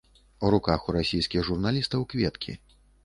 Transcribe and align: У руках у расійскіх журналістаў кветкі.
У 0.47 0.49
руках 0.53 0.87
у 0.89 0.95
расійскіх 0.95 1.45
журналістаў 1.49 2.07
кветкі. 2.15 2.57